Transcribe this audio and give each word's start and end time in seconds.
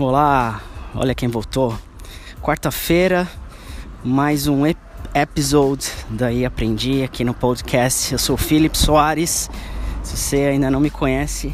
Olá, 0.00 0.62
olha 0.94 1.12
quem 1.12 1.28
voltou. 1.28 1.76
Quarta-feira, 2.40 3.28
mais 4.04 4.46
um 4.46 4.62
episode 5.12 5.90
daí 6.08 6.44
aprendi 6.44 7.02
aqui 7.02 7.24
no 7.24 7.34
podcast. 7.34 8.12
Eu 8.12 8.18
sou 8.20 8.36
o 8.36 8.38
Felipe 8.38 8.78
Soares. 8.78 9.50
Se 10.04 10.16
você 10.16 10.36
ainda 10.36 10.70
não 10.70 10.78
me 10.78 10.88
conhece, 10.88 11.52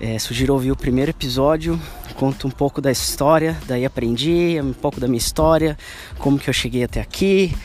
é, 0.00 0.18
sugiro 0.18 0.52
ouvir 0.52 0.72
o 0.72 0.76
primeiro 0.76 1.12
episódio. 1.12 1.80
Conto 2.16 2.48
um 2.48 2.50
pouco 2.50 2.80
da 2.80 2.90
história, 2.90 3.56
daí 3.68 3.84
aprendi 3.84 4.58
um 4.60 4.72
pouco 4.72 4.98
da 4.98 5.06
minha 5.06 5.18
história, 5.18 5.78
como 6.18 6.40
que 6.40 6.50
eu 6.50 6.54
cheguei 6.54 6.82
até 6.82 7.00
aqui 7.00 7.56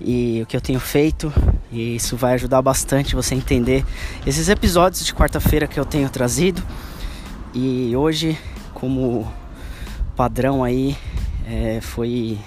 e 0.00 0.40
o 0.42 0.46
que 0.46 0.56
eu 0.56 0.60
tenho 0.62 0.80
feito. 0.80 1.30
E 1.70 1.96
isso 1.96 2.16
vai 2.16 2.32
ajudar 2.32 2.62
bastante 2.62 3.14
você 3.14 3.34
entender 3.34 3.84
esses 4.26 4.48
episódios 4.48 5.04
de 5.04 5.12
quarta-feira 5.12 5.66
que 5.66 5.78
eu 5.78 5.84
tenho 5.84 6.08
trazido. 6.08 6.62
E 7.52 7.94
hoje 7.94 8.38
como 8.74 9.32
padrão 10.16 10.62
aí 10.62 10.96
é, 11.46 11.80
foi. 11.80 12.38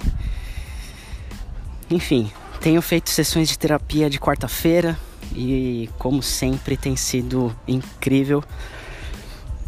Enfim, 1.90 2.32
tenho 2.62 2.82
feito 2.82 3.10
sessões 3.10 3.48
de 3.48 3.58
terapia 3.58 4.10
de 4.10 4.20
quarta-feira 4.20 4.98
e, 5.34 5.90
como 5.98 6.22
sempre, 6.22 6.76
tem 6.76 6.96
sido 6.96 7.56
incrível. 7.68 8.44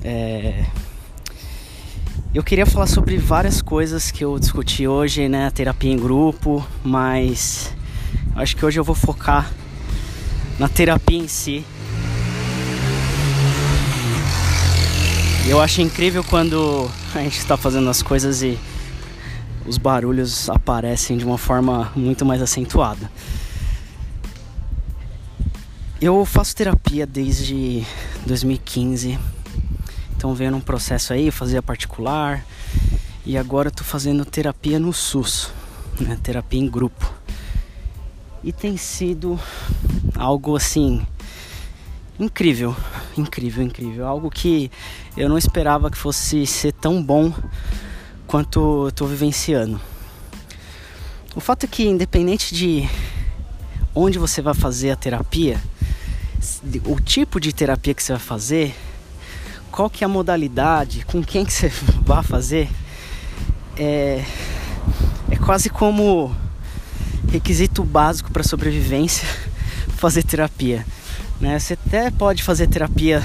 É... 0.03 0.65
Eu 2.33 2.43
queria 2.43 2.65
falar 2.65 2.87
sobre 2.87 3.17
várias 3.17 3.61
coisas 3.61 4.11
que 4.11 4.23
eu 4.23 4.37
discuti 4.37 4.87
hoje, 4.87 5.27
né? 5.27 5.49
Terapia 5.49 5.91
em 5.91 5.97
grupo, 5.97 6.65
mas 6.83 7.73
acho 8.35 8.55
que 8.55 8.65
hoje 8.65 8.79
eu 8.79 8.83
vou 8.83 8.95
focar 8.95 9.51
na 10.59 10.69
terapia 10.69 11.17
em 11.17 11.27
si. 11.27 11.65
Eu 15.47 15.59
acho 15.61 15.81
incrível 15.81 16.23
quando 16.23 16.89
a 17.15 17.19
gente 17.19 17.37
está 17.37 17.57
fazendo 17.57 17.89
as 17.89 18.03
coisas 18.03 18.41
e 18.41 18.57
os 19.65 19.77
barulhos 19.77 20.49
aparecem 20.49 21.17
de 21.17 21.25
uma 21.25 21.37
forma 21.37 21.91
muito 21.95 22.25
mais 22.25 22.41
acentuada. 22.41 23.09
Eu 26.01 26.23
faço 26.25 26.55
terapia 26.55 27.05
desde 27.05 27.85
2015, 28.25 29.19
então 30.15 30.33
veio 30.33 30.51
num 30.51 30.61
processo 30.61 31.11
aí, 31.13 31.29
fazia 31.29 31.61
particular 31.61 32.45
e 33.25 33.37
agora 33.37 33.69
tô 33.69 33.83
fazendo 33.83 34.23
terapia 34.23 34.79
no 34.79 34.93
SUS, 34.93 35.51
né? 35.99 36.17
terapia 36.23 36.59
em 36.59 36.69
grupo. 36.69 37.13
E 38.43 38.53
tem 38.53 38.77
sido 38.77 39.37
algo 40.15 40.55
assim 40.55 41.05
incrível, 42.19 42.75
incrível, 43.17 43.63
incrível. 43.63 44.05
Algo 44.05 44.29
que 44.29 44.69
eu 45.15 45.29
não 45.29 45.37
esperava 45.37 45.89
que 45.89 45.97
fosse 45.97 46.45
ser 46.45 46.73
tão 46.73 47.01
bom 47.01 47.33
quanto 48.27 48.91
eu 48.99 49.07
vivenciando. 49.07 49.79
O 51.35 51.39
fato 51.39 51.63
é 51.63 51.67
que 51.67 51.87
independente 51.87 52.53
de 52.53 52.87
onde 53.95 54.19
você 54.19 54.41
vai 54.41 54.53
fazer 54.53 54.91
a 54.91 54.95
terapia, 54.95 55.61
o 56.85 56.99
tipo 56.99 57.39
de 57.39 57.53
terapia 57.53 57.93
que 57.93 58.03
você 58.03 58.11
vai 58.11 58.21
fazer, 58.21 58.75
qual 59.71 59.89
que 59.89 60.03
é 60.03 60.05
a 60.05 60.09
modalidade, 60.09 61.05
com 61.05 61.23
quem 61.23 61.45
que 61.45 61.53
você 61.53 61.71
vai 62.03 62.23
fazer, 62.23 62.69
é, 63.77 64.23
é 65.31 65.35
quase 65.37 65.69
como 65.69 66.35
requisito 67.31 67.83
básico 67.83 68.31
para 68.31 68.43
sobrevivência 68.43 69.27
fazer 69.97 70.23
terapia. 70.23 70.85
Né? 71.39 71.57
Você 71.57 71.73
até 71.73 72.11
pode 72.11 72.43
fazer 72.43 72.67
terapia 72.67 73.23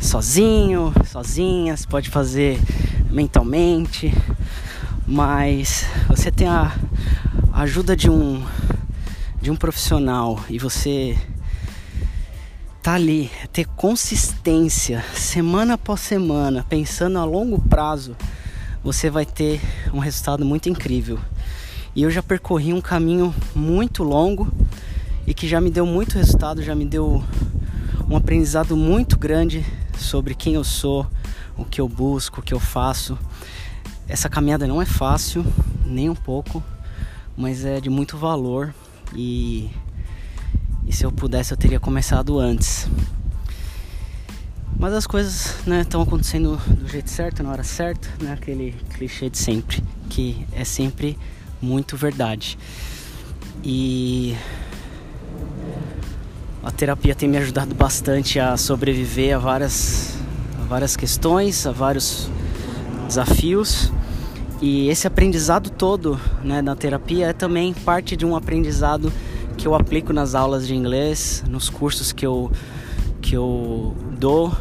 sozinho, 0.00 0.92
sozinha, 1.06 1.76
você 1.76 1.86
pode 1.86 2.08
fazer 2.08 2.58
mentalmente, 3.10 4.12
mas 5.06 5.84
você 6.08 6.30
tem 6.30 6.48
a 6.48 6.74
ajuda 7.52 7.94
de 7.94 8.08
um 8.10 8.42
de 9.40 9.50
um 9.50 9.56
profissional 9.56 10.40
e 10.48 10.56
você 10.56 11.18
tá 12.80 12.94
ali, 12.94 13.30
ter 13.52 13.66
consistência 13.66 15.04
semana 15.14 15.74
após 15.74 16.00
semana, 16.00 16.64
pensando 16.68 17.18
a 17.18 17.24
longo 17.24 17.60
prazo, 17.60 18.16
você 18.82 19.10
vai 19.10 19.26
ter 19.26 19.60
um 19.92 19.98
resultado 19.98 20.44
muito 20.44 20.68
incrível. 20.68 21.18
E 21.94 22.02
eu 22.02 22.10
já 22.10 22.22
percorri 22.22 22.72
um 22.72 22.80
caminho 22.80 23.34
muito 23.54 24.02
longo 24.02 24.50
e 25.26 25.34
que 25.34 25.46
já 25.46 25.60
me 25.60 25.70
deu 25.70 25.86
muito 25.86 26.16
resultado, 26.16 26.62
já 26.62 26.74
me 26.74 26.84
deu 26.84 27.22
um 28.08 28.16
aprendizado 28.16 28.76
muito 28.76 29.18
grande 29.18 29.64
sobre 29.96 30.34
quem 30.34 30.54
eu 30.54 30.64
sou, 30.64 31.06
o 31.56 31.64
que 31.64 31.80
eu 31.80 31.88
busco, 31.88 32.40
o 32.40 32.42
que 32.42 32.54
eu 32.54 32.60
faço. 32.60 33.18
Essa 34.08 34.28
caminhada 34.28 34.66
não 34.66 34.82
é 34.82 34.84
fácil, 34.84 35.44
nem 35.84 36.10
um 36.10 36.14
pouco, 36.14 36.62
mas 37.36 37.64
é 37.64 37.80
de 37.80 37.88
muito 37.88 38.16
valor 38.16 38.74
e, 39.14 39.70
e 40.86 40.92
se 40.92 41.04
eu 41.04 41.12
pudesse 41.12 41.52
eu 41.52 41.56
teria 41.56 41.80
começado 41.80 42.38
antes. 42.38 42.88
Mas 44.78 44.94
as 44.94 45.06
coisas 45.06 45.54
estão 45.80 46.00
né, 46.00 46.06
acontecendo 46.06 46.56
do 46.66 46.88
jeito 46.88 47.08
certo, 47.08 47.42
na 47.42 47.50
hora 47.50 47.62
certa, 47.62 48.08
né? 48.20 48.32
aquele 48.32 48.72
clichê 48.90 49.30
de 49.30 49.38
sempre, 49.38 49.82
que 50.10 50.44
é 50.52 50.64
sempre 50.64 51.16
muito 51.60 51.96
verdade. 51.96 52.58
E 53.62 54.36
a 56.62 56.70
terapia 56.70 57.14
tem 57.14 57.28
me 57.28 57.36
ajudado 57.38 57.74
bastante 57.74 58.38
a 58.38 58.56
sobreviver 58.56 59.34
a 59.34 59.38
várias, 59.38 60.16
a 60.60 60.64
várias 60.64 60.96
questões, 60.96 61.66
a 61.66 61.72
vários 61.72 62.30
desafios. 63.08 63.92
E 64.60 64.88
esse 64.88 65.08
aprendizado 65.08 65.70
todo 65.70 66.20
né, 66.44 66.62
na 66.62 66.76
terapia 66.76 67.26
é 67.26 67.32
também 67.32 67.74
parte 67.74 68.14
de 68.14 68.24
um 68.24 68.36
aprendizado 68.36 69.12
que 69.58 69.66
eu 69.66 69.74
aplico 69.74 70.12
nas 70.12 70.36
aulas 70.36 70.64
de 70.64 70.74
inglês, 70.74 71.42
nos 71.48 71.68
cursos 71.68 72.12
que 72.12 72.24
eu, 72.24 72.50
que 73.20 73.36
eu 73.36 73.96
dou, 74.20 74.52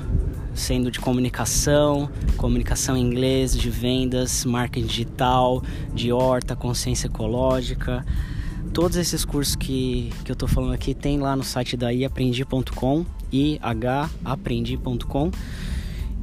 sendo 0.55 0.89
de 0.89 0.99
comunicação, 0.99 2.09
comunicação 2.35 2.97
em 2.97 3.01
inglês, 3.01 3.55
de 3.55 3.69
vendas, 3.69 4.43
marketing 4.43 4.87
digital, 4.87 5.63
de 5.93 6.11
horta, 6.11 6.55
consciência 6.55 7.05
ecológica. 7.05 8.03
Todos 8.73 8.97
esses 8.97 9.25
cursos 9.25 9.55
que, 9.55 10.11
que 10.23 10.31
eu 10.31 10.35
tô 10.35 10.47
falando 10.47 10.73
aqui 10.73 10.93
tem 10.93 11.19
lá 11.19 11.35
no 11.35 11.43
site 11.43 11.75
da 11.75 11.91
iaprendi.com, 11.91 13.05
ihaprendi.com, 13.31 15.31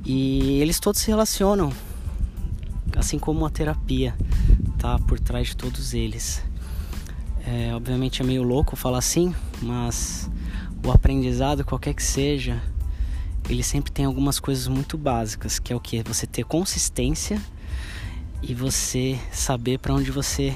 e 0.04 0.60
eles 0.60 0.80
todos 0.80 1.00
se 1.00 1.08
relacionam, 1.08 1.70
assim 2.96 3.18
como 3.18 3.44
a 3.44 3.50
terapia 3.50 4.14
tá 4.78 4.98
por 4.98 5.20
trás 5.20 5.48
de 5.48 5.56
todos 5.56 5.92
eles. 5.92 6.42
É, 7.46 7.74
obviamente 7.74 8.22
é 8.22 8.24
meio 8.24 8.42
louco 8.42 8.76
falar 8.76 8.98
assim, 8.98 9.34
mas 9.60 10.30
o 10.84 10.90
aprendizado, 10.90 11.64
qualquer 11.64 11.94
que 11.94 12.02
seja, 12.02 12.62
ele 13.48 13.62
sempre 13.62 13.90
tem 13.90 14.04
algumas 14.04 14.38
coisas 14.38 14.68
muito 14.68 14.96
básicas, 14.96 15.58
que 15.58 15.72
é 15.72 15.76
o 15.76 15.80
que 15.80 16.02
você 16.02 16.26
ter 16.26 16.44
consistência 16.44 17.40
e 18.42 18.54
você 18.54 19.18
saber 19.32 19.78
para 19.78 19.94
onde 19.94 20.10
você 20.10 20.54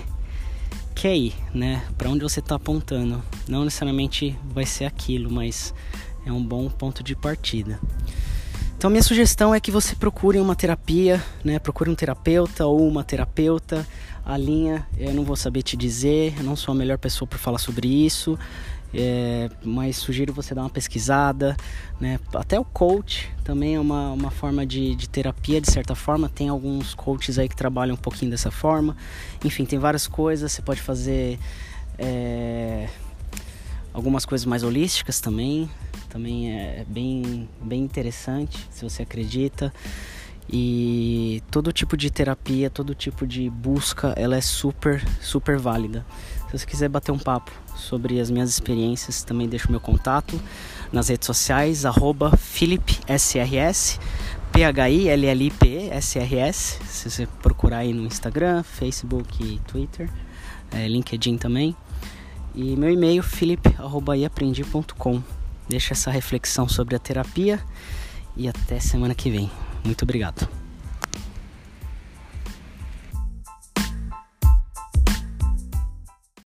quer 0.92 1.16
ir, 1.16 1.34
né? 1.52 1.82
Para 1.98 2.10
onde 2.10 2.22
você 2.22 2.40
está 2.40 2.54
apontando. 2.54 3.22
Não 3.48 3.64
necessariamente 3.64 4.38
vai 4.44 4.64
ser 4.66 4.84
aquilo, 4.84 5.30
mas 5.30 5.74
é 6.24 6.32
um 6.32 6.42
bom 6.42 6.68
ponto 6.68 7.02
de 7.02 7.16
partida. 7.16 7.80
Então 8.76 8.90
minha 8.90 9.02
sugestão 9.02 9.54
é 9.54 9.60
que 9.60 9.70
você 9.70 9.94
procure 9.94 10.40
uma 10.40 10.56
terapia, 10.56 11.22
né? 11.44 11.58
Procure 11.58 11.90
um 11.90 11.94
terapeuta 11.94 12.66
ou 12.66 12.88
uma 12.88 13.04
terapeuta. 13.04 13.86
A 14.24 14.36
linha 14.36 14.86
eu 14.98 15.12
não 15.14 15.24
vou 15.24 15.36
saber 15.36 15.62
te 15.62 15.76
dizer, 15.76 16.34
eu 16.38 16.44
não 16.44 16.56
sou 16.56 16.72
a 16.72 16.74
melhor 16.74 16.98
pessoa 16.98 17.26
para 17.26 17.38
falar 17.38 17.58
sobre 17.58 17.88
isso. 17.88 18.38
É, 18.94 19.48
mas 19.64 19.96
sugiro 19.96 20.32
você 20.32 20.54
dar 20.54 20.62
uma 20.62 20.70
pesquisada, 20.70 21.56
né? 21.98 22.20
Até 22.34 22.60
o 22.60 22.64
coach 22.64 23.30
também 23.42 23.76
é 23.76 23.80
uma, 23.80 24.12
uma 24.12 24.30
forma 24.30 24.66
de, 24.66 24.94
de 24.94 25.08
terapia, 25.08 25.60
de 25.60 25.70
certa 25.70 25.94
forma. 25.94 26.28
Tem 26.28 26.48
alguns 26.48 26.94
coaches 26.94 27.38
aí 27.38 27.48
que 27.48 27.56
trabalham 27.56 27.94
um 27.94 27.98
pouquinho 27.98 28.30
dessa 28.30 28.50
forma. 28.50 28.96
Enfim, 29.44 29.64
tem 29.64 29.78
várias 29.78 30.06
coisas. 30.06 30.52
Você 30.52 30.60
pode 30.60 30.82
fazer 30.82 31.38
é, 31.98 32.88
algumas 33.94 34.26
coisas 34.26 34.44
mais 34.44 34.62
holísticas 34.62 35.20
também. 35.20 35.70
Também 36.10 36.52
é 36.52 36.84
bem, 36.86 37.48
bem 37.62 37.82
interessante, 37.82 38.68
se 38.70 38.84
você 38.84 39.02
acredita. 39.02 39.72
E 40.50 41.42
todo 41.50 41.72
tipo 41.72 41.96
de 41.96 42.10
terapia, 42.10 42.68
todo 42.68 42.94
tipo 42.94 43.26
de 43.26 43.48
busca, 43.48 44.12
ela 44.16 44.36
é 44.36 44.40
super, 44.40 45.02
super 45.20 45.58
válida. 45.58 46.04
Se 46.50 46.58
você 46.58 46.66
quiser 46.66 46.88
bater 46.88 47.12
um 47.12 47.18
papo 47.18 47.50
sobre 47.74 48.20
as 48.20 48.30
minhas 48.30 48.50
experiências, 48.50 49.24
também 49.24 49.48
deixo 49.48 49.70
meu 49.70 49.80
contato 49.80 50.38
nas 50.92 51.08
redes 51.08 51.26
sociais, 51.26 51.86
arroba 51.86 52.36
PhilipSRS, 52.36 53.98
P-H-I-L-L-I-P-S-R-S, 54.52 56.78
se 56.86 57.10
você 57.10 57.26
procurar 57.40 57.78
aí 57.78 57.94
no 57.94 58.04
Instagram, 58.04 58.62
Facebook 58.62 59.58
Twitter, 59.66 60.10
é, 60.70 60.86
LinkedIn 60.86 61.38
também. 61.38 61.74
E 62.54 62.76
meu 62.76 62.90
e-mail, 62.90 63.22
philip.iaprendi.com. 63.22 65.22
Deixa 65.66 65.94
essa 65.94 66.10
reflexão 66.10 66.68
sobre 66.68 66.94
a 66.94 66.98
terapia 66.98 67.58
e 68.36 68.48
até 68.48 68.80
semana 68.80 69.14
que 69.14 69.30
vem. 69.30 69.50
Muito 69.84 70.02
obrigado. 70.02 70.61